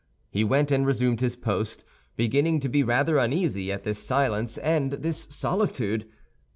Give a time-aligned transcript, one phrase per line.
[0.31, 1.83] He went and resumed his post,
[2.15, 6.09] beginning to be rather uneasy at this silence and this solitude.